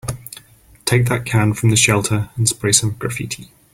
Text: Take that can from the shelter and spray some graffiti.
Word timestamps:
Take 0.85 1.05
that 1.09 1.27
can 1.27 1.53
from 1.53 1.69
the 1.69 1.75
shelter 1.75 2.31
and 2.35 2.49
spray 2.49 2.71
some 2.71 2.93
graffiti. 2.97 3.51